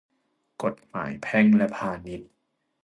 [0.63, 2.29] กฎหมายแพ่งและพาณิชย์